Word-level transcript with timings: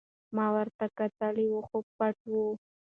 ما 0.35 0.45
ورته 0.55 0.85
کتل 0.97 1.35
خو 1.67 1.77
پټه 1.95 2.27
وه. 2.31 2.45